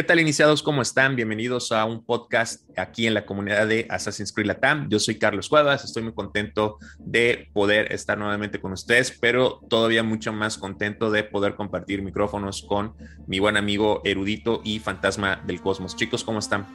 [0.00, 0.62] ¿Qué tal iniciados?
[0.62, 1.14] ¿Cómo están?
[1.14, 4.88] Bienvenidos a un podcast aquí en la comunidad de Assassin's Creed Latam.
[4.88, 10.02] Yo soy Carlos Cuadras, estoy muy contento de poder estar nuevamente con ustedes, pero todavía
[10.02, 12.94] mucho más contento de poder compartir micrófonos con
[13.26, 15.94] mi buen amigo erudito y fantasma del cosmos.
[15.94, 16.66] Chicos, ¿cómo están?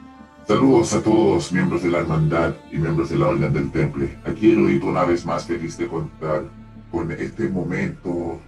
[0.46, 4.16] Saludos a todos miembros de la hermandad y miembros de la Orden del Temple.
[4.24, 6.44] Aquí erudito una vez más feliz de contar
[6.92, 8.40] con este momento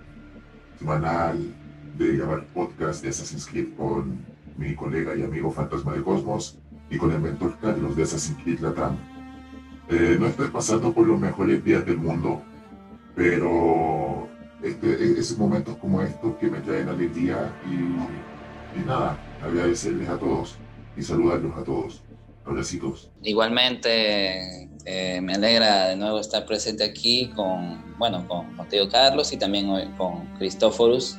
[0.79, 1.37] semanal
[1.97, 6.59] de llamar podcast de Assassin's Creed con mi colega y amigo Fantasma de Cosmos,
[6.91, 8.97] y con el mentor Carlos de Assassin's Creed Latam.
[9.89, 12.43] Eh, no estoy pasando por los mejores días del mundo,
[13.15, 14.29] pero
[14.63, 20.59] este, es momentos como estos que me traen alegría y, y nada, agradecerles a todos
[20.97, 22.03] y saludarlos a todos.
[22.45, 23.11] Abracitos.
[23.23, 29.37] Igualmente, eh, me alegra de nuevo estar presente aquí con, bueno, con, Tío Carlos y
[29.37, 29.67] también
[29.99, 31.19] con Cristóforos,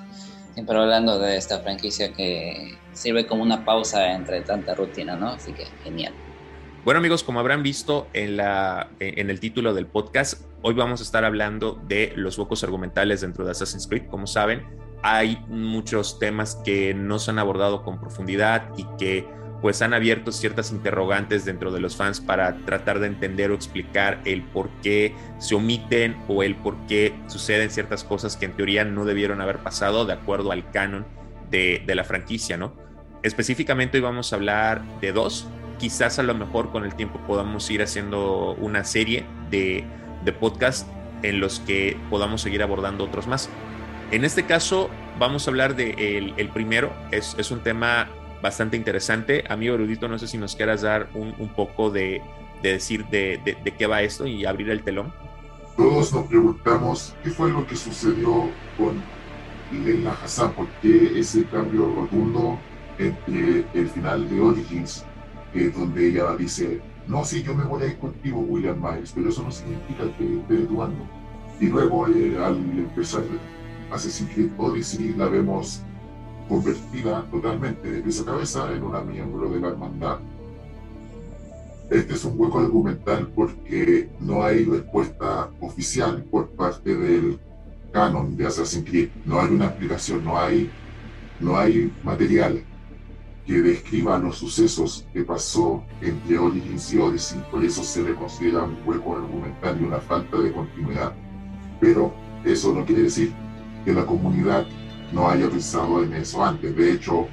[0.55, 5.29] siempre hablando de esta franquicia que sirve como una pausa entre tanta rutina, ¿no?
[5.29, 6.13] Así que genial.
[6.83, 11.03] Bueno amigos, como habrán visto en, la, en el título del podcast, hoy vamos a
[11.03, 14.07] estar hablando de los huecos argumentales dentro de Assassin's Creed.
[14.09, 14.65] Como saben,
[15.01, 19.25] hay muchos temas que no se han abordado con profundidad y que
[19.61, 24.21] pues han abierto ciertas interrogantes dentro de los fans para tratar de entender o explicar
[24.23, 28.85] el por qué se omiten o el por qué suceden ciertas cosas que en teoría
[28.85, 31.05] no debieron haber pasado de acuerdo al canon
[31.49, 32.88] de, de la franquicia, ¿no?
[33.21, 35.47] Específicamente hoy vamos a hablar de dos.
[35.77, 39.83] Quizás a lo mejor con el tiempo podamos ir haciendo una serie de,
[40.23, 40.87] de podcast
[41.21, 43.49] en los que podamos seguir abordando otros más.
[44.11, 44.89] En este caso
[45.19, 46.93] vamos a hablar del de el primero.
[47.11, 48.07] Es, es, un tema
[48.41, 49.43] bastante interesante.
[49.49, 52.21] Amigo erudito, no sé si nos quieras dar un, un poco de,
[52.63, 55.13] de decir de, de, qué va esto y abrir el telón.
[55.75, 59.01] Todos nos preguntamos qué fue lo que sucedió con
[59.83, 62.59] Leila Hassan, por qué ese cambio rotundo
[62.99, 65.05] entre el final de Origins,
[65.53, 69.29] eh, donde ella dice, no, sí, yo me voy a ir contigo, William Myers, pero
[69.29, 71.03] eso no significa que esté dudando.
[71.59, 73.23] Y luego, eh, al empezar
[73.91, 75.81] Assassin's Creed Odyssey, la vemos
[76.47, 80.19] convertida totalmente de pies a cabeza en una miembro de la hermandad.
[81.89, 87.39] Este es un hueco argumental porque no hay respuesta oficial por parte del
[87.91, 89.09] canon de Assassin's Creed.
[89.25, 90.69] No hay una explicación, no hay,
[91.39, 92.63] no hay material
[93.49, 98.61] que describa los sucesos que pasó entre Origins y Odyssey, por eso se le considera
[98.61, 101.15] un hueco argumental y una falta de continuidad.
[101.79, 102.13] Pero
[102.45, 103.33] eso no quiere decir
[103.83, 104.67] que la comunidad
[105.11, 106.75] no haya pensado en eso antes.
[106.75, 107.27] De hecho,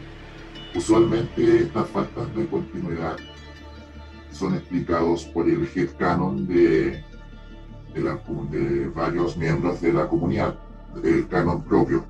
[0.75, 3.19] usualmente estas faltas de continuidad
[4.31, 7.04] son explicados por el headcanon de,
[7.93, 8.19] de, la,
[8.50, 10.59] de varios miembros de la comunidad,
[11.04, 12.06] el canon propio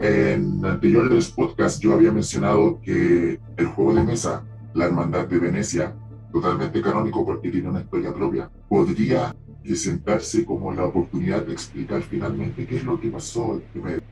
[0.00, 4.44] en anteriores podcasts yo había mencionado que el juego de mesa,
[4.74, 5.94] La Hermandad de Venecia,
[6.32, 12.66] totalmente canónico porque tiene una historia propia, podría presentarse como la oportunidad de explicar finalmente
[12.66, 13.60] qué es lo que pasó.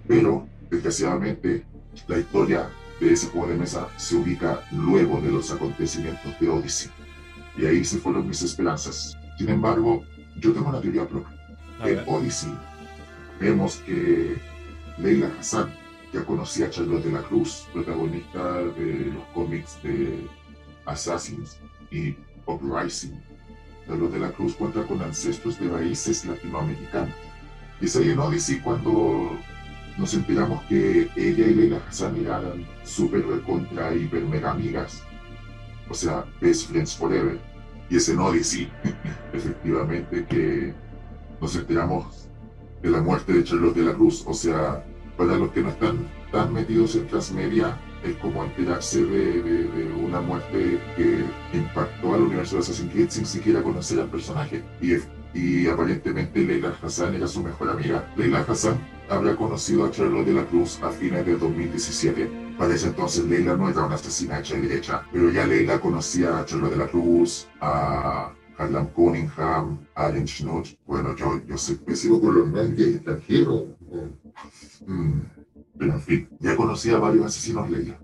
[0.07, 1.65] Pero, desgraciadamente,
[2.07, 2.69] la historia
[3.01, 6.91] de ese juego de mesa se ubica luego de los acontecimientos de Odyssey.
[7.57, 9.17] Y ahí se fueron mis esperanzas.
[9.39, 10.03] Sin embargo,
[10.39, 11.35] yo tengo una teoría propia.
[11.85, 12.53] En Odyssey
[13.41, 14.37] vemos que
[15.03, 15.75] Leila Hassan
[16.13, 20.27] ya conocía a Charlotte de la Cruz, protagonista de los cómics de
[20.85, 21.59] Assassins
[21.91, 22.17] y
[22.47, 23.19] Uprising.
[23.87, 27.15] Charlotte de la Cruz cuenta con ancestros de raíces latinoamericanos.
[27.81, 29.31] Y es ahí en Odyssey cuando
[29.97, 35.03] nos enteramos que ella y Leila Hassan eran súper contra hiper mega amigas.
[35.89, 37.39] O sea, best friends forever.
[37.89, 38.71] Y es en Odyssey,
[39.33, 40.75] efectivamente, que
[41.41, 42.29] nos enteramos
[42.83, 44.25] de la muerte de Charlotte de la Cruz.
[44.27, 44.85] O sea,
[45.21, 45.99] para los que no están
[46.33, 52.23] tan metidos en transmedia, es como enterarse de, de, de, una muerte que impactó al
[52.23, 54.65] universo de Assassin's Creed sin siquiera conocer al personaje.
[54.81, 54.95] Y,
[55.39, 58.11] y aparentemente Leila Hassan era su mejor amiga.
[58.17, 58.79] Leila Hassan
[59.11, 62.55] habría conocido a Charlotte de la Cruz a fines de 2017.
[62.57, 66.39] Para ese entonces Leila no era una asesina hecha y derecha, pero ya Leila conocía
[66.39, 70.69] a Charlotte de la Cruz, a Harlan Cunningham, Allen Schnut.
[70.87, 73.65] Bueno, yo, yo soy pésimo con los nombres extranjeros.
[74.87, 75.21] Mm,
[75.79, 77.99] pero en fin, ya conocía a varios asesinos Leila.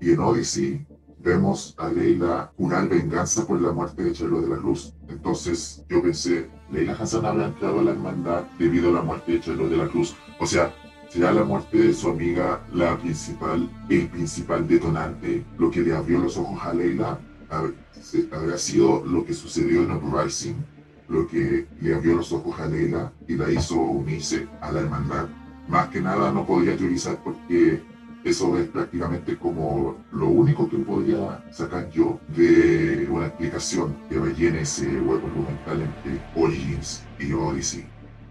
[0.00, 0.86] Y en Odyssey
[1.18, 4.94] vemos a Leila jurar venganza por la muerte de Chelo de la Cruz.
[5.08, 9.40] Entonces yo pensé, Leila Hassan habrá entrado a la hermandad debido a la muerte de
[9.40, 10.16] Chelo de la Cruz.
[10.38, 10.74] O sea,
[11.08, 16.18] será la muerte de su amiga la principal, el principal detonante, lo que le abrió
[16.18, 17.18] los ojos a Leila
[17.50, 20.64] habrá sido lo que sucedió en Uprising,
[21.10, 25.28] lo que le abrió los ojos a Leila y la hizo unirse a la hermandad.
[25.68, 27.82] Más que nada no podría teorizar porque
[28.24, 34.60] eso es prácticamente como lo único que podría sacar yo de una explicación que rellene
[34.60, 37.86] ese hueco argumental entre Origins y Odyssey.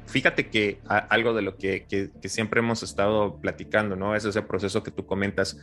[0.06, 4.16] Fíjate que algo de lo que, que, siempre hemos estado platicando, ¿no?
[4.16, 5.58] Es ese proceso que tú comentas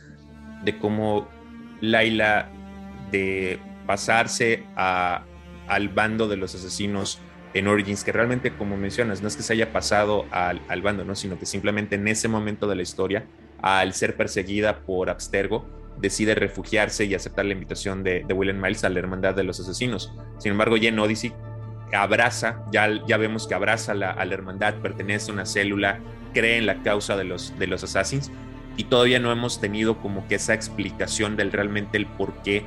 [0.63, 1.27] de cómo
[1.81, 2.49] Laila
[3.11, 5.25] de pasarse a,
[5.67, 7.19] al bando de los asesinos
[7.53, 11.05] en Origins, que realmente, como mencionas, no es que se haya pasado al, al, bando,
[11.05, 11.15] ¿no?
[11.15, 13.25] sino que simplemente en ese momento de la historia,
[13.61, 15.65] al ser perseguida por Abstergo,
[15.99, 19.59] decide refugiarse y aceptar la invitación de, de William Miles a la Hermandad de los
[19.59, 20.13] Asesinos.
[20.37, 21.33] Sin embargo, ya en Odyssey
[21.93, 25.99] abraza, ya, ya vemos que abraza la, a la hermandad, pertenece a una célula,
[26.33, 28.31] cree en la causa de los, de los assassins
[28.75, 32.65] y todavía no hemos tenido como que esa explicación del realmente el por qué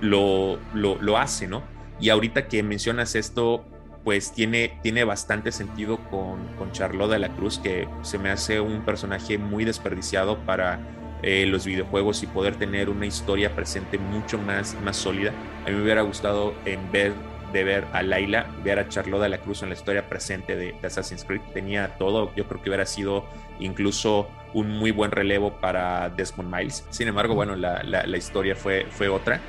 [0.00, 1.62] lo, lo, lo hace, ¿no?
[2.00, 3.64] Y ahorita que mencionas esto,
[4.04, 8.60] pues tiene, tiene bastante sentido con, con Charlotte de la Cruz, que se me hace
[8.60, 10.80] un personaje muy desperdiciado para
[11.22, 15.32] eh, los videojuegos y poder tener una historia presente mucho más, más sólida.
[15.66, 17.12] A mí me hubiera gustado en vez
[17.52, 20.74] de ver a Laila, ver a Charlotte de la Cruz en la historia presente de,
[20.82, 21.42] Assassin's Creed.
[21.52, 23.26] Tenía todo, yo creo que hubiera sido
[23.58, 26.86] incluso un muy buen relevo para Desmond Miles.
[26.88, 29.40] Sin embargo, bueno, la, la, historia fue, fue otra.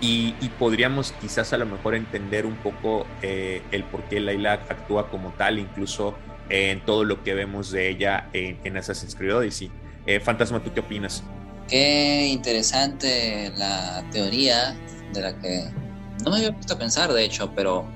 [0.00, 5.10] Y, podríamos quizás a lo mejor entender un poco eh, el por qué Laila actúa
[5.10, 6.16] como tal, incluso
[6.48, 9.70] en todo lo que vemos de ella en, Assassin's Creed Odyssey.
[10.06, 11.22] Eh, Fantasma, ¿tú qué opinas?
[11.68, 14.74] Qué interesante la teoría
[15.12, 15.64] de la que
[16.24, 17.86] no me había puesto a pensar, de hecho, pero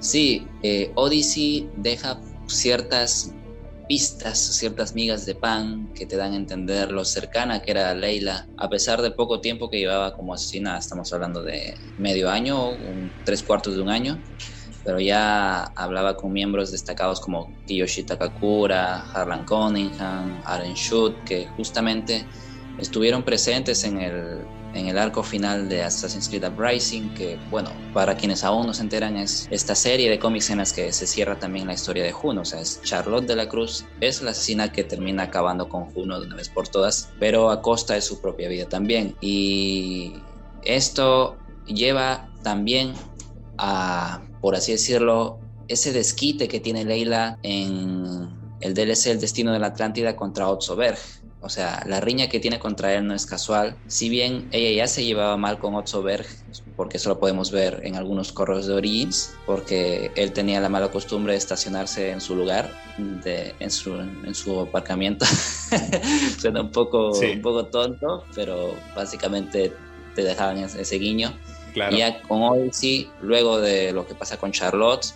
[0.00, 3.32] sí, eh, Odyssey deja ciertas
[3.88, 8.46] pistas, ciertas migas de pan que te dan a entender lo cercana que era Leila,
[8.56, 12.78] a pesar de poco tiempo que llevaba como asesina, estamos hablando de medio año,
[13.24, 14.22] tres cuartos de un año,
[14.84, 22.26] pero ya hablaba con miembros destacados como Kiyoshi Takakura, Harlan Cunningham, Aaron Schutt, que justamente
[22.78, 28.16] estuvieron presentes en el en el arco final de Assassin's Creed Uprising, que bueno, para
[28.16, 31.38] quienes aún no se enteran es esta serie de cómics en las que se cierra
[31.38, 34.70] también la historia de Juno, o sea, es Charlotte de la Cruz, es la asesina
[34.70, 38.20] que termina acabando con Juno de una vez por todas, pero a costa de su
[38.20, 39.16] propia vida también.
[39.20, 40.14] Y
[40.64, 41.36] esto
[41.66, 42.94] lleva también
[43.56, 45.38] a, por así decirlo,
[45.68, 48.30] ese desquite que tiene Leila en
[48.60, 50.98] el DLC El Destino de la Atlántida contra Otso Berg
[51.40, 53.76] o sea, la riña que tiene contra él no es casual.
[53.86, 56.26] Si bien ella ya se llevaba mal con Otto Berg,
[56.76, 60.90] porque eso lo podemos ver en algunos correos de Origins, porque él tenía la mala
[60.90, 65.24] costumbre de estacionarse en su lugar, de, en, su, en su aparcamiento.
[66.38, 69.72] Suena un poco, un poco tonto, pero básicamente
[70.14, 71.32] te dejaban ese, guiño.
[71.72, 71.94] Claro.
[71.94, 75.14] Y ya con Odyssey, luego de lo que pasa con Charlotte,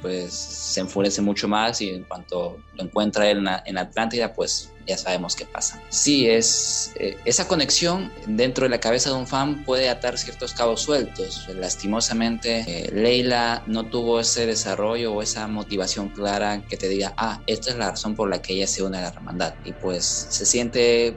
[0.00, 4.98] pues se enfurece mucho más y en cuanto lo encuentra él en, Atlántida, pues ya
[4.98, 5.82] sabemos qué pasa.
[5.88, 10.52] Sí, es eh, esa conexión dentro de la cabeza de un fan puede atar ciertos
[10.52, 11.48] cabos sueltos.
[11.48, 17.40] Lastimosamente, eh, Leila no tuvo ese desarrollo o esa motivación clara que te diga, ah,
[17.46, 19.54] esta es la razón por la que ella se une a la hermandad.
[19.64, 21.16] Y pues se siente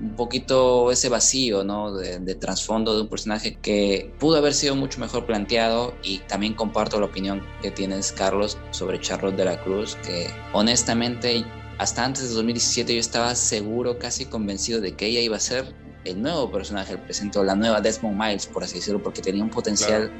[0.00, 1.94] un poquito ese vacío, ¿no?
[1.94, 7.00] De, trasfondo de un personaje que pudo haber sido mucho mejor planteado y también comparto
[7.00, 11.44] la opinión que tienes, Carlos, sobre Charlotte de la Cruz, que honestamente
[11.78, 15.74] hasta antes de 2017 yo estaba seguro, casi convencido de que ella iba a ser
[16.04, 19.42] el nuevo personaje, el presente, o la nueva Desmond Miles, por así decirlo, porque tenía
[19.42, 20.12] un potencial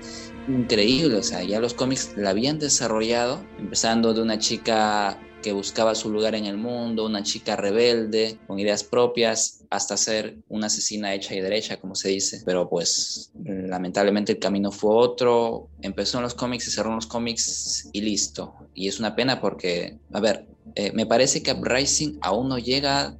[0.49, 5.94] increíble, o sea, ya los cómics la habían desarrollado, empezando de una chica que buscaba
[5.94, 11.12] su lugar en el mundo, una chica rebelde, con ideas propias, hasta ser una asesina
[11.12, 12.40] hecha y derecha, como se dice.
[12.46, 17.06] Pero pues lamentablemente el camino fue otro, empezó en los cómics, se cerró en los
[17.06, 18.54] cómics y listo.
[18.73, 23.16] Y es una pena porque, a ver, eh, me parece que Uprising aún no llega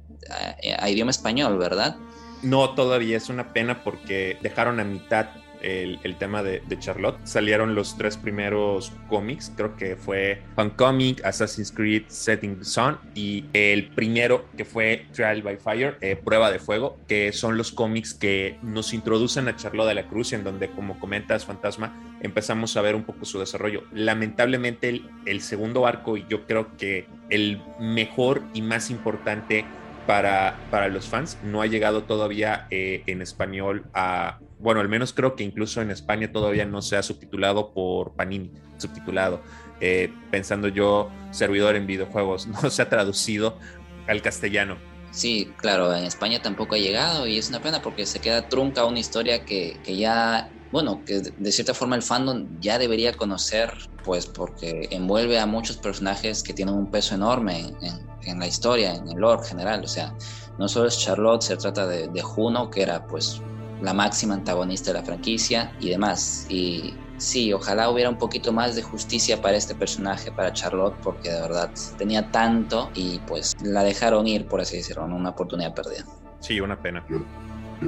[0.79, 1.97] a idioma español, ¿verdad?
[2.41, 5.27] No, todavía es una pena porque dejaron a mitad
[5.65, 7.17] el, tema de, Charlotte.
[7.23, 13.45] Salieron los tres primeros cómics, creo que fue Fan Comic, Assassin's Creed, Setting Sun y
[13.53, 18.13] el primero que fue Trial by Fire, eh, Prueba de Fuego, que son los cómics
[18.13, 22.81] que nos introducen a Charlotte de la Cruz, en donde, como comentas, Fantasma, empezamos a
[22.81, 23.83] ver un poco su desarrollo.
[23.93, 29.65] Lamentablemente, el, segundo arco, y yo creo que el mejor y más importante
[30.05, 35.13] para, para los fans, no ha llegado todavía eh, en español a, bueno, al menos
[35.13, 39.39] creo que incluso en España todavía no se ha subtitulado por Panini, subtitulado.
[39.79, 43.59] Eh, pensando yo, servidor en videojuegos, no se ha traducido
[44.07, 44.77] al castellano.
[45.11, 48.85] Sí, claro, en España tampoco ha llegado y es una pena porque se queda trunca
[48.85, 53.71] una historia que, que ya, bueno, que de cierta forma el fandom ya debería conocer,
[54.03, 58.95] pues porque envuelve a muchos personajes que tienen un peso enorme en, en la historia,
[58.95, 59.83] en el lore general.
[59.83, 60.15] O sea,
[60.57, 63.39] no solo es Charlotte, se trata de, de Juno, que era pues
[63.81, 66.45] la máxima antagonista de la franquicia y demás.
[66.49, 71.29] Y sí, ojalá hubiera un poquito más de justicia para este personaje, para Charlotte, porque
[71.29, 76.05] de verdad tenía tanto y pues la dejaron ir, por así decirlo, una oportunidad perdida.
[76.39, 77.05] Sí, una pena.
[77.09, 77.19] Yo,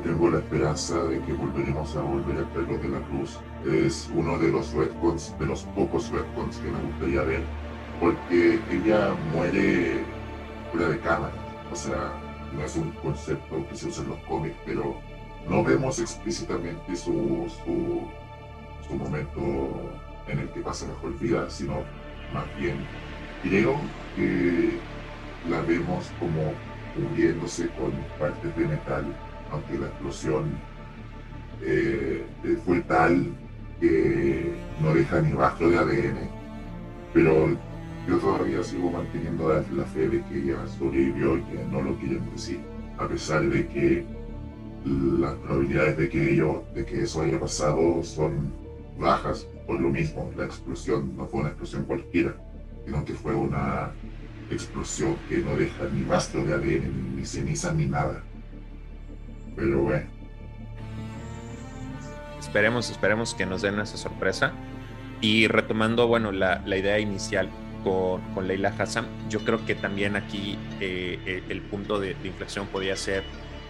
[0.03, 3.39] tengo la esperanza de que volveremos a volver a Carlos de la Cruz.
[3.65, 7.43] Es uno de los retcons, de los pocos retcons que me gustaría ver,
[7.99, 10.03] porque ella muere
[10.71, 11.33] fuera de cámara.
[11.71, 12.13] O sea,
[12.53, 14.99] no es un concepto que se usa en los cómics, pero
[15.49, 18.01] no vemos explícitamente su, su,
[18.87, 19.41] su momento
[20.27, 21.83] en el que pasa mejor vida, sino
[22.33, 22.77] más bien
[23.43, 23.75] creo
[24.15, 24.77] que
[25.49, 26.53] la vemos como
[26.95, 29.05] cubriéndose con partes de metal,
[29.51, 30.57] aunque la explosión
[31.61, 32.25] eh,
[32.65, 33.27] fue tal
[33.79, 36.29] que no deja ni rastro de ADN.
[37.13, 37.57] Pero
[38.07, 42.29] yo todavía sigo manteniendo la, fe de que ella sobrevivió y que no lo quieren
[42.31, 42.59] decir,
[42.97, 44.05] a pesar de que
[45.19, 48.51] las probabilidades de que, ello, de que eso haya pasado son
[48.97, 50.31] bajas por lo mismo.
[50.37, 52.35] La explosión no fue una explosión cualquiera,
[52.85, 53.91] sino que fue una
[54.49, 58.23] explosión que no deja ni rastro de ADN, ni ceniza, ni nada.
[59.55, 60.05] Pero bueno.
[62.39, 64.53] Esperemos, esperemos que nos den esa sorpresa.
[65.19, 67.49] Y retomando, bueno, la, la idea inicial
[67.83, 72.27] con, con, Leila Hassan, yo creo que también aquí eh, eh, el punto de, de,
[72.27, 73.23] inflexión podría ser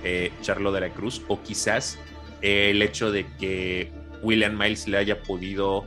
[0.10, 2.00] eh, Charlo de la Cruz o quizás
[2.42, 3.92] eh, el hecho de que
[4.24, 5.86] William Miles le haya podido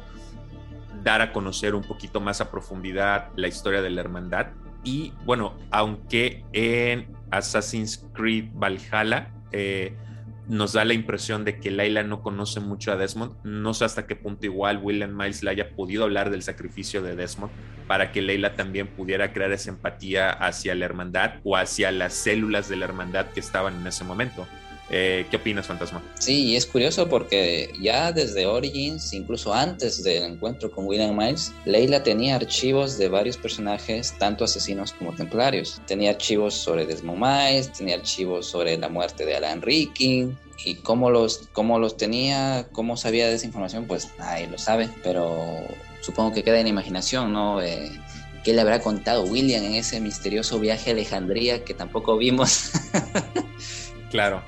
[1.02, 4.48] dar a conocer un poquito más a profundidad la historia de la hermandad.
[4.84, 9.96] Y bueno, aunque en Assassin's Creed Valhalla eh,
[10.50, 14.08] nos da la impresión de que Layla no conoce mucho a Desmond, no sé hasta
[14.08, 17.52] qué punto igual William Miles le haya podido hablar del sacrificio de Desmond
[17.86, 22.68] para que Layla también pudiera crear esa empatía hacia la hermandad o hacia las células
[22.68, 24.44] de la hermandad que estaban en ese momento.
[24.90, 26.02] Eh, ¿Qué opinas, Fantasma?
[26.18, 31.52] Sí, y es curioso porque ya desde Origins, incluso antes del encuentro con William Miles,
[31.64, 35.80] Leila tenía archivos de varios personajes, tanto asesinos como templarios.
[35.86, 41.10] Tenía archivos sobre Desmond Miles, tenía archivos sobre la muerte de Alan Ricking, y cómo
[41.10, 45.64] los, cómo los tenía, cómo sabía de esa información, pues nadie lo sabe, pero
[46.00, 47.62] supongo que queda en imaginación, ¿no?
[47.62, 47.90] Eh,
[48.44, 52.72] ¿Qué le habrá contado William en ese misterioso viaje a Alejandría que tampoco vimos?
[54.10, 54.42] claro.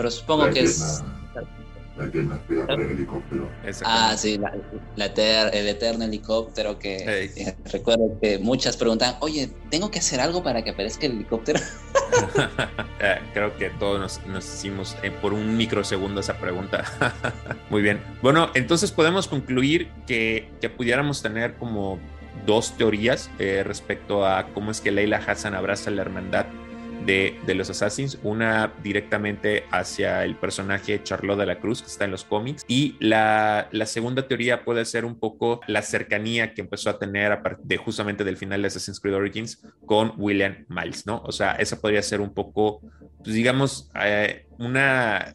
[0.00, 1.02] Pero supongo que es...
[1.98, 3.50] La eterna espera para el helicóptero.
[3.84, 4.56] Ah, sí, la,
[4.96, 10.42] la el eterno helicóptero que eh, recuerdo que muchas preguntan, oye, ¿tengo que hacer algo
[10.42, 11.60] para que aparezca el helicóptero?
[13.02, 16.84] Eh, creo que todos nos, nos hicimos eh, por un microsegundo esa pregunta.
[17.70, 18.02] Muy bien.
[18.22, 21.98] Bueno, entonces podemos concluir que, que pudiéramos tener como
[22.46, 26.46] dos teorías respecto a cómo es que Leila Hassan abraza la hermandad
[27.06, 32.10] de, los Assassins, una directamente hacia el personaje Charlotte de la Cruz que está en
[32.10, 36.98] los cómics y la, segunda teoría puede ser un poco la cercanía que empezó a
[36.98, 41.22] tener de justamente del final de Assassin's Creed Origins con William Miles, ¿no?
[41.24, 42.80] O sea, esa podría ser un poco,
[43.22, 45.34] pues digamos, eh, una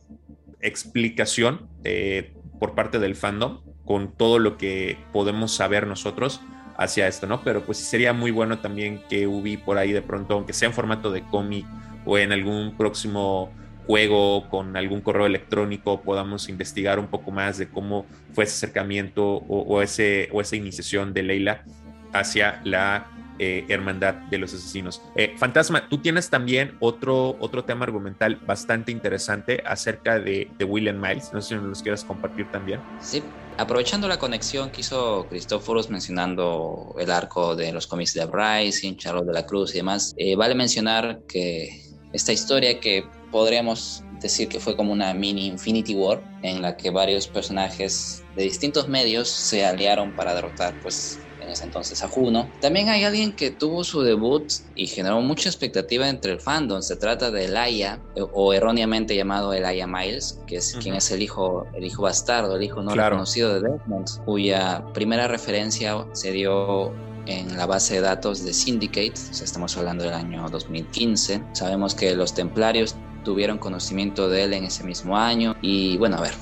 [0.61, 6.41] explicación eh, por parte del fandom con todo lo que podemos saber nosotros
[6.77, 7.41] hacia esto, ¿no?
[7.41, 10.73] Pero pues sería muy bueno también que Ubi por ahí de pronto, aunque sea en
[10.73, 11.65] formato de cómic
[12.05, 13.51] o en algún próximo
[13.87, 19.23] juego con algún correo electrónico podamos investigar un poco más de cómo fue ese acercamiento
[19.47, 21.63] o, ese, o esa iniciación de Leila
[22.11, 23.07] hacia la
[23.39, 25.01] eh, hermandad de los asesinos.
[25.15, 31.31] Eh, Fantasma, tú tienes también otro, otro tema argumental bastante interesante acerca de, William Miles.
[31.33, 32.79] No sé si nos los quieras compartir también.
[32.99, 33.21] Sí,
[33.57, 39.27] Aprovechando la conexión que hizo Cristóforos mencionando el arco de los cómics de Uprising, Charlotte
[39.27, 44.59] de la Cruz y demás, eh, vale mencionar que esta historia que podríamos decir que
[44.59, 49.65] fue como una mini Infinity War en la que varios personajes de distintos medios se
[49.65, 52.49] aliaron para derrotar pues en ese entonces a Juno.
[52.59, 56.81] También hay alguien que tuvo su debut y generó mucha expectativa entre el fandom.
[56.81, 58.01] Se trata de Elia,
[58.33, 62.63] o erróneamente llamado Elia Miles, que es quien es el hijo, el hijo bastardo, el
[62.63, 66.93] hijo no reconocido de Desmond, cuya primera referencia se dio
[67.27, 71.43] en la base de datos de Syndicate, o estamos hablando del año 2015.
[71.53, 76.21] Sabemos que los templarios tuvieron conocimiento de él en ese mismo año y bueno, a
[76.21, 76.33] ver,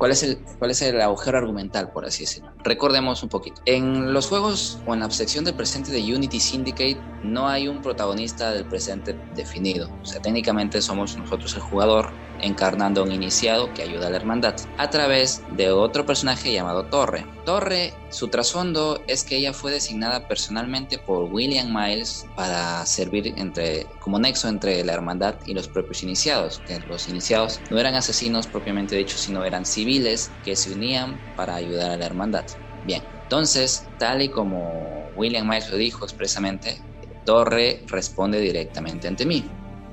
[0.00, 2.50] ¿Cuál es, el, ¿Cuál es el agujero argumental, por así decirlo?
[2.64, 3.60] Recordemos un poquito.
[3.66, 7.82] En los juegos o en la sección del presente de Unity Syndicate no hay un
[7.82, 9.90] protagonista del presente definido.
[10.00, 12.12] O sea, técnicamente somos nosotros el jugador
[12.42, 16.86] encarnando a un iniciado que ayuda a la hermandad, a través de otro personaje llamado
[16.86, 17.26] Torre.
[17.44, 23.86] Torre, su trasfondo es que ella fue designada personalmente por William Miles para servir entre,
[23.98, 28.46] como nexo entre la hermandad y los propios iniciados, que los iniciados no eran asesinos
[28.46, 32.46] propiamente dicho, sino eran civiles que se unían para ayudar a la hermandad.
[32.84, 36.82] Bien, entonces, tal y como William Miles lo dijo expresamente,
[37.24, 39.44] Torre responde directamente ante mí.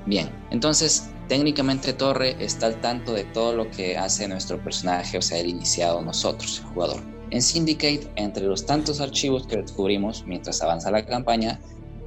[0.06, 5.22] Bien, entonces técnicamente Torre está al tanto de todo lo que hace nuestro personaje, o
[5.22, 7.02] sea, el iniciado nosotros, el jugador.
[7.30, 11.60] En Syndicate, entre los tantos archivos que descubrimos mientras avanza la campaña,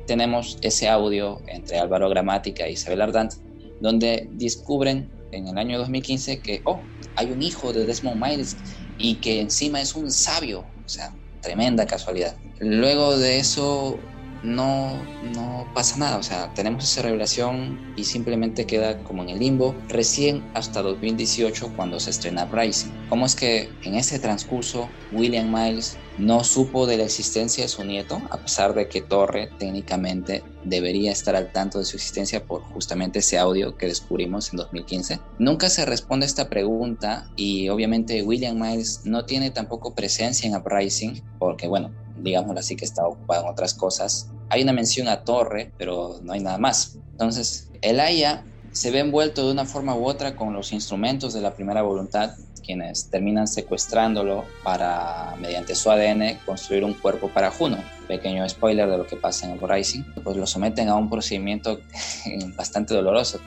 [0.08, 3.34] tenemos ese audio entre Álvaro Gramática y Isabel Ardant,
[3.80, 6.82] donde descubren en el año 2015 que, oh,
[7.16, 8.58] hay un hijo de Desmond Miles
[8.98, 12.36] y que encima es un sabio, o sea, tremenda casualidad.
[12.60, 14.00] Luego de eso
[14.44, 14.94] no,
[15.36, 19.76] no pasa nada, o sea, tenemos esa revelación y simplemente queda como en el limbo
[19.88, 22.92] recién hasta 2018 cuando se estrena Rising.
[23.10, 27.84] ¿Cómo es que en ese transcurso William Miles no supo de la existencia de su
[27.84, 32.62] nieto, a pesar de que Torre técnicamente debería estar al tanto de su existencia por
[32.62, 35.20] justamente ese audio que descubrimos en 2015.
[35.40, 41.22] Nunca se responde esta pregunta y obviamente William Miles no tiene tampoco presencia en Uprising
[41.40, 44.30] porque bueno, digámoslo así que está ocupado en otras cosas.
[44.50, 46.98] Hay una mención a Torre, pero no hay nada más.
[47.12, 51.42] Entonces, el Aya se ve envuelto de una forma u otra con los instrumentos de
[51.42, 57.78] la primera voluntad quienes terminan secuestrándolo para, mediante su ADN, construir un cuerpo para Juno.
[58.08, 60.04] Pequeño spoiler de lo que pasa en el Rising.
[60.24, 61.80] Pues lo someten a un procedimiento
[62.56, 63.40] bastante doloroso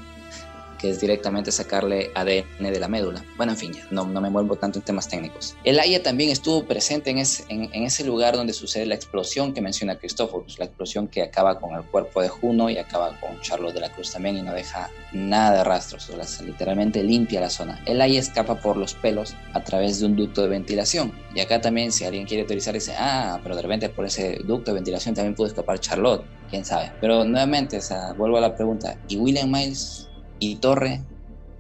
[0.79, 3.25] que es directamente sacarle ADN de la médula.
[3.37, 5.57] Bueno, en fin, ya, no, no me vuelvo tanto en temas técnicos.
[5.65, 9.61] El AIA también estuvo presente en ese, en, ese lugar donde sucede la explosión que
[9.61, 13.75] menciona Cristóforos, la explosión que acaba con el cuerpo de Juno y acaba con Charlotte
[13.75, 17.51] de la Cruz también y no deja nada de rastros, o sea, literalmente limpia la
[17.51, 17.83] zona.
[17.87, 21.13] El AIA escapa por los pelos a través de un ducto de ventilación.
[21.35, 24.71] Y acá también, si alguien quiere utilizar dice, ah, pero de repente por ese ducto
[24.71, 26.93] de ventilación también pudo escapar Charlotte, quién sabe.
[27.01, 30.09] Pero nuevamente, o sea, vuelvo a la pregunta, ¿y William Miles
[30.51, 31.01] y Torre,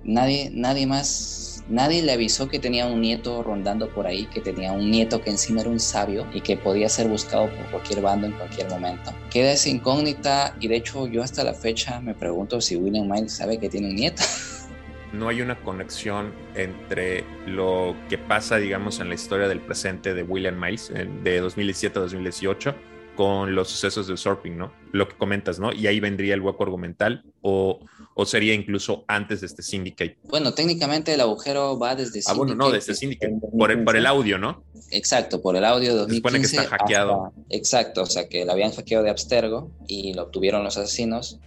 [0.05, 4.73] nadie, nadie más, nadie le avisó que tenía un nieto rondando por ahí, que tenía
[4.73, 8.27] un nieto que encima era un sabio y que podía ser buscado por cualquier bando
[8.27, 9.13] en cualquier momento.
[9.31, 13.33] Queda esa incógnita y de hecho yo hasta la fecha me pregunto si William Miles
[13.33, 14.23] sabe que tiene un nieto.
[15.13, 20.23] no hay una conexión entre lo que pasa, digamos, en la historia del presente de
[20.23, 20.93] William Miles
[21.23, 22.75] de 2017 a 2018
[23.15, 24.73] con los sucesos de Usurping, ¿no?
[24.93, 25.73] Lo que comentas, ¿no?
[25.73, 27.81] Y ahí vendría el hueco argumental o,
[28.15, 30.19] o sería incluso antes de este Syndicate.
[30.25, 32.33] Bueno, técnicamente el agujero va desde Syndicate.
[32.33, 34.65] Ah, bueno, no, desde Syndicate, por el, por el audio, ¿no?
[34.91, 36.09] Exacto, por el audio de 2015.
[36.09, 37.33] Se supone que está hackeado.
[37.51, 41.39] exacto, o sea, que lo habían hackeado de Abstergo y lo obtuvieron los asesinos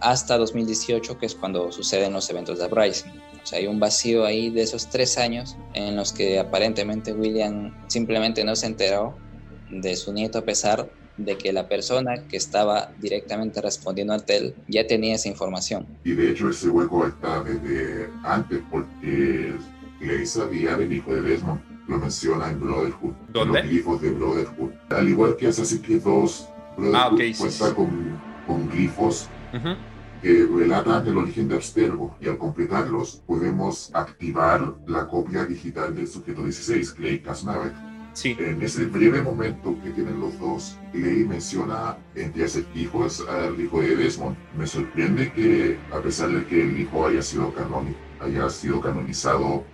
[0.00, 3.12] hasta 2018, que es cuando suceden los eventos de Uprising.
[3.42, 7.74] O sea, hay un vacío ahí de esos tres años en los que aparentemente William
[7.88, 9.16] simplemente no se enteró
[9.70, 10.90] de su nieto a pesar
[11.24, 15.86] de que la persona que estaba directamente respondiendo al TEL ya tenía esa información.
[16.04, 19.54] Y de hecho ese hueco está desde antes porque
[20.00, 21.60] le sabía del hijo de Desmond.
[21.88, 23.12] Lo menciona en Brotherhood.
[23.32, 23.60] ¿Dónde?
[23.60, 24.70] Los glifos de Brotherhood.
[24.90, 29.28] Al igual que Assassin's Creed 2, Brotherhood ah, cuenta Con, con, glifos
[30.22, 36.06] que relatan el origen de Abstergo y al completarlos podemos activar la copia digital del
[36.06, 37.91] sujeto 16, Clay Kasnavek
[38.24, 43.96] en ese breve momento que tienen los dos, Clay menciona entre acertijos al hijo de
[43.96, 44.36] Desmond.
[44.56, 49.64] Me sorprende que, a pesar de que el hijo haya sido, canónico, haya sido canonizado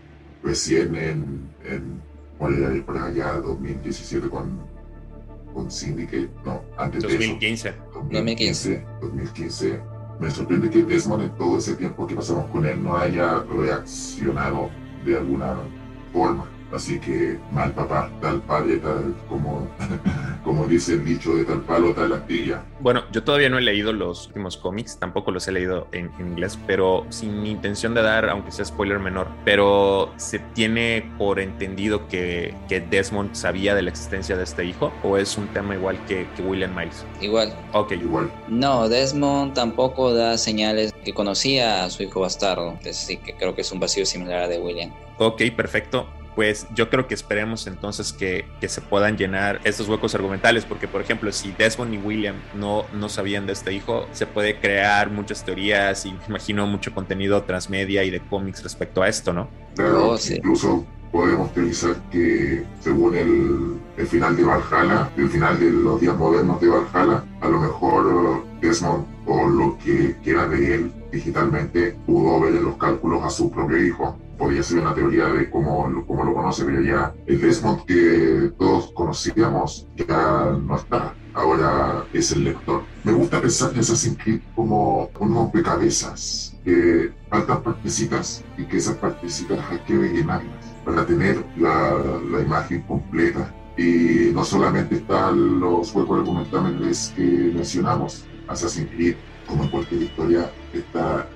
[0.43, 2.01] recién en, en
[2.39, 4.61] por allá 2017 con,
[5.53, 7.69] con Syndicate, no, antes 2015.
[7.69, 7.85] de eso.
[7.93, 8.87] 2015.
[9.01, 9.81] 2015.
[10.21, 14.71] Me sorprende que Desmond en todo ese tiempo que pasamos con él no haya reaccionado
[15.05, 15.57] de alguna
[16.13, 16.49] forma.
[16.73, 19.67] Así que mal papá, tal padre, tal como,
[20.45, 22.63] como dice el dicho de tal palo, tal astilla.
[22.81, 26.59] Bueno, yo todavía no he leído los últimos cómics, tampoco los he leído en, inglés,
[26.67, 32.55] pero sin intención de dar, aunque sea spoiler menor, pero se tiene por entendido que,
[32.69, 36.27] que Desmond sabía de la existencia de este hijo, o es un tema igual que,
[36.37, 37.07] que William Miles.
[37.21, 37.55] Igual.
[37.73, 38.31] Ok, igual.
[38.49, 43.63] No, Desmond tampoco da señales que conocía a su hijo bastardo, así que creo que
[43.63, 44.93] es un vacío similar a de William.
[45.19, 46.07] Ok, perfecto
[46.39, 51.01] pues yo creo que esperemos entonces que, se puedan llenar estos huecos argumentales, porque por
[51.01, 55.45] ejemplo, si Desmond y William no, no sabían de este hijo, se puede crear muchas
[55.45, 59.49] teorías y me imagino mucho contenido transmedia y de cómics respecto a esto, ¿no?
[59.75, 65.71] Pero oh, incluso podemos teorizar que según el, el, final de Valhalla, el final de
[65.73, 70.93] los días modernos de Valhalla, a lo mejor Desmond o lo que queda de él
[71.11, 74.17] digitalmente, pudo ver en los cálculos a su propio hijo.
[74.39, 78.93] Podría ser una teoría de cómo, cómo lo conoce, pero ya el Desmond que todos
[78.93, 81.15] conocíamos ya no está.
[81.35, 82.83] Ahora es el lector.
[83.05, 88.97] Me gusta pensar en Assassin's Creed como un rompecabezas, que faltan partecitas y que esas
[88.97, 91.97] partecitas hay que rellenarlas para tener la,
[92.31, 99.15] la imagen completa y no solamente están los juegos argumentales que mencionamos, Assassin's Creed,
[99.47, 101.29] como en cualquier historia, está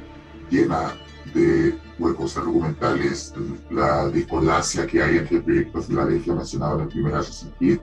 [0.50, 0.92] llena
[1.34, 3.34] de huecos argumentales,
[3.70, 7.80] la discordancia que hay entre proyectos de la Legia mencionado en el primer Assassin's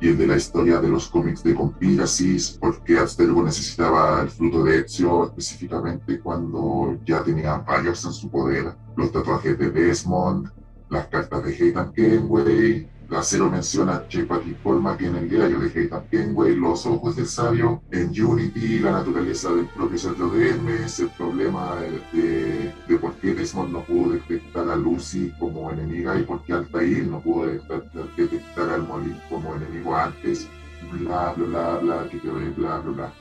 [0.00, 4.62] y el de la historia de los cómics de Conspiracies, porque Abstergo necesitaba el fruto
[4.62, 10.50] de Ezio específicamente cuando ya tenía varios en su poder, los tatuajes de Desmond,
[10.88, 15.60] las cartas de Hayden Kenway, la cero menciona a Patrick Polma que en el diario
[15.60, 20.50] de Hayden Kenway, Los Ojos del Sabio, en Unity, la naturaleza del propio centro de
[20.50, 21.76] Hermes, el problema
[22.12, 26.52] de, de, por qué Desmond no pudo detectar a Lucy como enemiga y por qué
[26.52, 30.46] Altair no pudo detectar, al Molin como enemigo antes,
[30.92, 33.12] bla, bla, bla, bla, que bla, bla, bla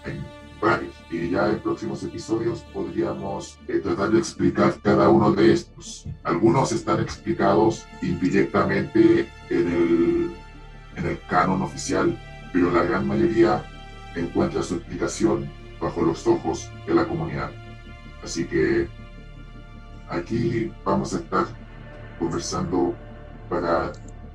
[0.61, 0.93] varios.
[1.09, 6.07] Y ya en próximos episodios podríamos eh, tratar de explicar cada uno de estos.
[6.23, 10.31] Algunos están explicados indirectamente en el,
[10.95, 12.17] en el canon oficial,
[12.53, 13.63] pero la gran mayoría
[14.15, 17.51] encuentra su explicación bajo los ojos de la comunidad.
[18.23, 18.87] Así que
[20.09, 21.45] aquí vamos a estar
[22.19, 22.95] conversando
[23.49, 23.91] para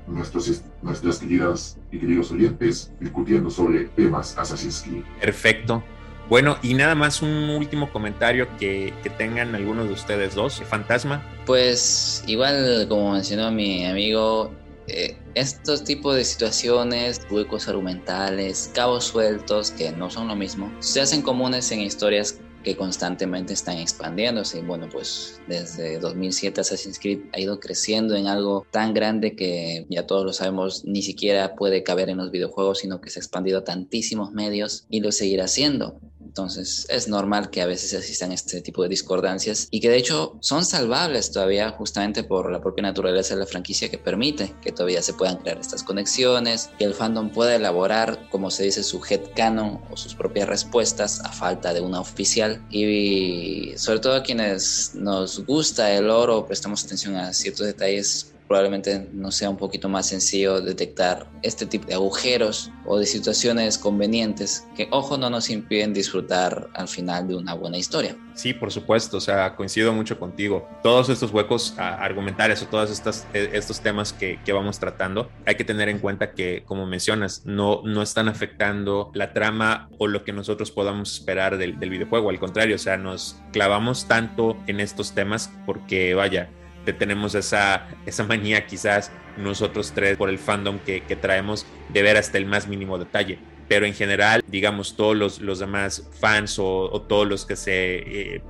[0.06, 5.04] nuestros, nuestras queridas y queridos oyentes, discutiendo sobre temas Assassin's Creed.
[5.20, 5.82] Perfecto.
[6.28, 10.62] Bueno, y nada más un último comentario que, tengan algunos de ustedes dos.
[10.62, 11.22] Fantasma.
[11.46, 14.50] Pues igual como mencionó mi amigo,
[14.87, 21.00] eh, estos tipos de situaciones, huecos argumentales, cabos sueltos, que no son lo mismo, se
[21.00, 24.58] hacen comunes en historias que constantemente están expandiéndose.
[24.58, 29.87] Y bueno, pues desde 2007 Assassin's Creed ha ido creciendo en algo tan grande que
[29.88, 33.22] ya todos lo sabemos, ni siquiera puede caber en los videojuegos, sino que se ha
[33.22, 35.98] expandido a tantísimos medios y lo seguirá haciendo.
[36.32, 40.38] Entonces es normal que a veces existan este tipo de discordancias y que de hecho
[40.40, 45.02] son salvables todavía justamente por la propia naturaleza de la franquicia que permite que todavía
[45.02, 49.20] se puedan crear estas conexiones, que el fandom pueda elaborar, como se dice, su head
[49.36, 52.64] canon o sus propias respuestas a falta de una oficial.
[52.70, 59.09] Y sobre todo a quienes nos gusta el oro, prestamos atención a ciertos detalles probablemente
[59.12, 64.66] no sea un poquito más sencillo detectar este tipo de agujeros o de situaciones convenientes
[64.76, 68.16] que, ojo, no nos impiden disfrutar al final de una buena historia.
[68.35, 70.68] Sí, por supuesto, o sea, coincido mucho contigo.
[70.83, 75.55] Todos estos huecos argumentales o todos estos, e, estos temas que, que, vamos tratando, hay
[75.55, 80.24] que tener en cuenta que, como mencionas, no, no están afectando la trama o lo
[80.24, 82.31] que nosotros podamos esperar del, del videojuego.
[82.31, 86.48] Al contrario, o sea, nos clavamos tanto en estos temas porque, vaya,
[86.92, 92.38] tenemos esa, esa manía quizás nosotros tres por el fandom que, traemos de ver hasta
[92.38, 93.38] el más mínimo detalle.
[93.68, 98.42] Pero en general, digamos, todos los, los demás fans o, todos los que se eh,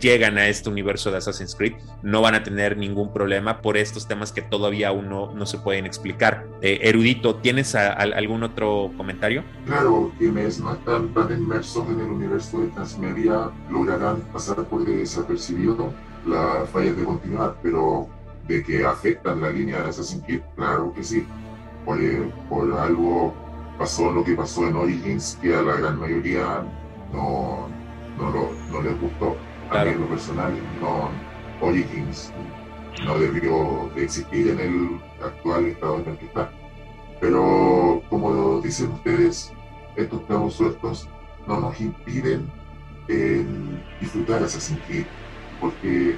[0.00, 4.08] llegan a este universo de Assassin's Creed no van a tener ningún problema por estos
[4.08, 6.46] temas que todavía aún no, se pueden explicar.
[6.62, 9.44] Eh, erudito, ¿tienes algún otro comentario?
[9.66, 15.92] Claro, quienes no están tan inmersos en el universo de Transmedia lograrán pasar por desapercibido
[16.26, 18.08] las fallas de continuar, pero
[18.46, 21.26] de que afectan la línea de Assassin's Creed, claro que sí.
[21.84, 21.98] Por,
[22.48, 23.32] por algo
[23.78, 26.64] pasó lo que pasó en Origins, que a la gran mayoría
[27.12, 27.68] no,
[28.18, 29.36] no, lo, no les gustó.
[29.70, 31.10] A mí en lo personal, no,
[31.60, 32.32] Origins
[33.04, 36.50] no debió de existir en el actual estado en el que está.
[37.20, 39.52] Pero como dicen ustedes,
[39.96, 41.08] estos cabos sueltos
[41.46, 42.50] no nos impiden
[44.00, 45.06] disfrutar Assassin's Creed
[45.60, 46.16] porque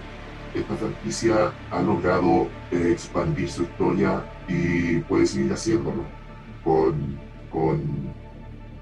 [0.55, 6.05] esta franquicia ha logrado eh, expandir su historia y puede seguir haciéndolo
[6.65, 7.19] con,
[7.51, 7.81] con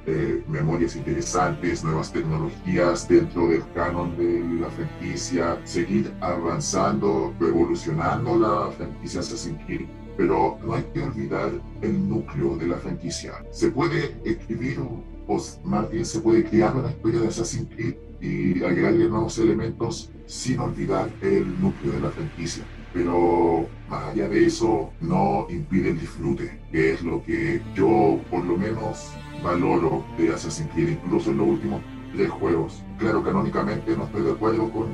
[0.09, 8.71] eh, memorias interesantes, nuevas tecnologías dentro del canon de la franquicia, seguir avanzando, evolucionando la
[8.71, 9.87] franquicia Assassin's Creed.
[10.17, 11.51] Pero no hay que olvidar
[11.83, 13.33] el núcleo de la franquicia.
[13.51, 18.63] Se puede escribir, o más bien se puede crear una historia de Assassin's Creed y
[18.63, 22.65] agregarle nuevos elementos sin olvidar el núcleo de la franquicia.
[22.93, 28.45] Pero más allá de eso, no impide el disfrute, que es lo que yo por
[28.45, 29.11] lo menos
[29.43, 31.83] valoro de Assassin's Creed, incluso en los últimos
[32.15, 32.83] tres juegos.
[32.99, 34.87] Claro, canónicamente no estoy de acuerdo con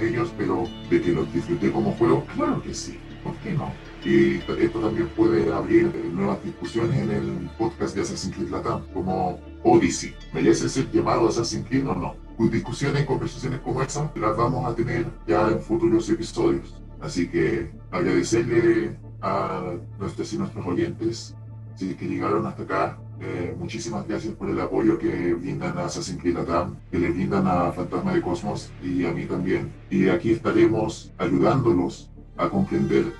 [0.00, 3.70] ellos, pero de que los disfruté como juego, claro que sí, ¿por qué no?
[4.04, 9.38] Y esto también puede abrir nuevas discusiones en el podcast de Assassin's Creed Latam, como
[9.62, 10.12] Odyssey.
[10.32, 12.23] ¿Merece ser llamado Assassin's Creed o no?
[12.38, 16.80] Discusiones y conversaciones como esa las vamos a tener ya en futuros episodios.
[17.00, 21.34] Así que agradecerle a nuestros y nuestros oyentes
[21.76, 22.98] si que llegaron hasta acá.
[23.20, 27.46] Eh, muchísimas gracias por el apoyo que brindan a Assassin's Creed Latam, que le brindan
[27.46, 29.72] a Fantasma de Cosmos y a mí también.
[29.90, 33.12] Y aquí estaremos ayudándolos a comprender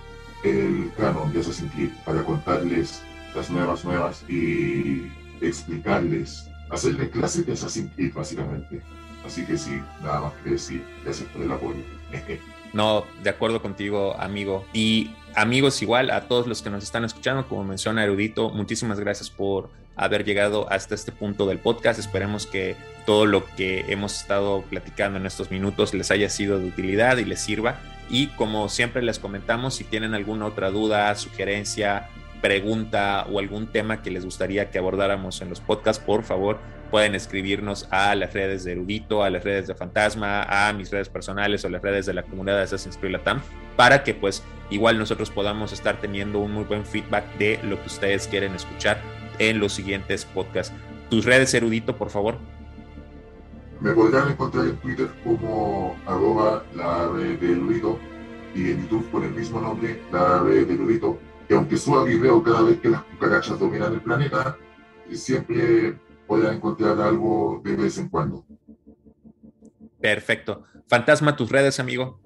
[0.43, 3.03] el canon de Assassin's Creed para contarles
[3.35, 5.07] las nuevas nuevas y
[5.41, 8.83] explicarles, hacerles clases de Assassin's Creed básicamente.
[9.25, 11.81] Así que sí, nada más que decir, gracias por el apoyo.
[12.73, 14.67] No, de acuerdo contigo, amigo.
[14.73, 19.31] Y amigos, igual a todos los que nos están escuchando, como menciona Erudito, muchísimas gracias
[19.31, 21.99] por haber llegado hasta este punto del podcast.
[21.99, 26.67] Esperemos que todo lo que hemos estado platicando en estos minutos les haya sido de
[26.67, 27.79] utilidad y les sirva.
[28.11, 32.09] Y como siempre les comentamos, si tienen alguna otra duda, sugerencia,
[32.43, 36.59] pregunta o algún tema que les gustaría que abordáramos en los podcasts, por favor,
[36.95, 41.09] pueden escribirnos a las redes de Erudito, a las redes de Fantasma, a mis redes
[41.09, 43.41] personales o las redes de la comunidad de Assassin's Creed Latam,
[43.75, 47.89] para que pues igual nosotros podamos estar teniendo un muy buen feedback de lo que
[47.89, 49.01] ustedes quieren escuchar
[49.41, 50.73] en los siguientes podcasts.
[51.11, 52.37] Tus redes, Erudito, por favor.
[53.81, 57.99] Me podrán encontrar en Twitter como arroba la red de Erudito
[58.55, 61.19] y en YouTube con el mismo nombre, la red de Erudito.
[61.51, 64.57] Y aunque suba video cada vez que las cucarachas dominan el planeta,
[65.13, 68.45] siempre podrán encontrar algo de vez en cuando.
[70.01, 70.65] Perfecto.
[70.87, 72.21] Fantasma, tus redes, amigo.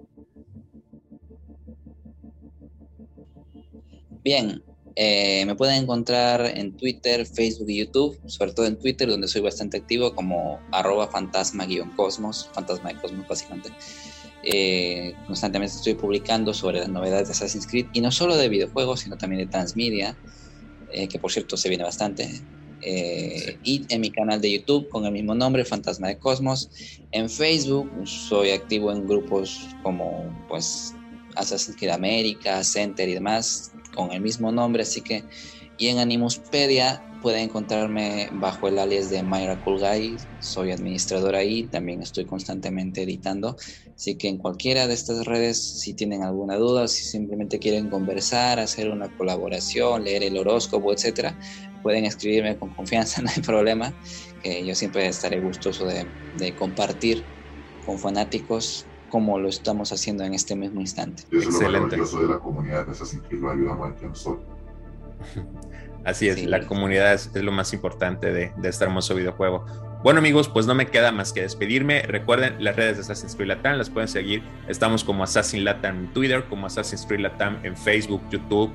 [4.24, 4.62] Bien,
[4.96, 9.40] eh, me pueden encontrar en Twitter, Facebook y YouTube, sobre todo en Twitter, donde soy
[9.40, 13.70] bastante activo, como arroba fantasma-cosmos, fantasma de cosmos básicamente.
[14.42, 19.00] Eh, constantemente estoy publicando sobre las novedades de Assassin's Creed, y no solo de videojuegos,
[19.00, 20.16] sino también de transmedia,
[20.90, 22.28] eh, que por cierto se viene bastante.
[22.82, 26.70] Eh, y en mi canal de YouTube con el mismo nombre, Fantasma de Cosmos.
[27.12, 30.94] En Facebook soy activo en grupos como pues
[31.36, 35.24] Assassin's Creed América, Center y demás con el mismo nombre, así que
[35.78, 41.64] y en Animuspedia pueden encontrarme bajo el alias de Myra Cool Guy, soy administrador ahí,
[41.64, 43.56] también estoy constantemente editando,
[43.98, 48.60] así que en cualquiera de estas redes, si tienen alguna duda, si simplemente quieren conversar,
[48.60, 51.36] hacer una colaboración, leer el horóscopo, etcétera,
[51.82, 53.92] pueden escribirme con confianza, no hay problema,
[54.40, 56.06] que yo siempre estaré gustoso de,
[56.38, 57.24] de compartir
[57.84, 61.24] con fanáticos como lo estamos haciendo en este mismo instante.
[61.32, 61.96] Eso Excelente.
[62.00, 64.46] Es lo de la comunidad, es así que lo ayudamos a nosotros.
[66.04, 69.66] Así es, la comunidad es, lo más importante de, de, este hermoso videojuego.
[70.02, 72.02] Bueno amigos, pues no me queda más que despedirme.
[72.02, 74.44] Recuerden las redes de Assassin's Creed Latam, las pueden seguir.
[74.68, 78.72] Estamos como Assassin Latam en Twitter, como Assassin's Creed Latam en Facebook, YouTube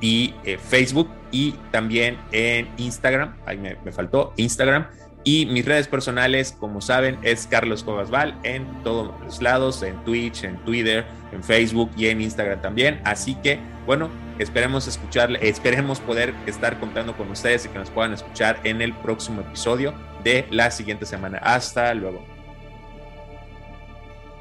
[0.00, 3.36] y eh, Facebook y también en Instagram.
[3.46, 4.88] Ahí me faltó Instagram.
[5.24, 10.44] Y mis redes personales, como saben, es Carlos Cobasval en todos los lados, en Twitch,
[10.44, 13.00] en Twitter, en Facebook y en Instagram también.
[13.04, 18.12] Así que, bueno, esperemos escucharle, esperemos poder estar contando con ustedes y que nos puedan
[18.12, 21.38] escuchar en el próximo episodio de la siguiente semana.
[21.38, 22.33] Hasta luego.